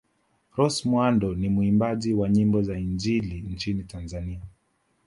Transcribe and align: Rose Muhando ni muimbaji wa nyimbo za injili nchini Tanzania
Rose 0.57 0.81
Muhando 0.89 1.35
ni 1.35 1.49
muimbaji 1.49 2.13
wa 2.13 2.29
nyimbo 2.29 2.61
za 2.61 2.79
injili 2.79 3.41
nchini 3.41 3.83
Tanzania 3.83 4.41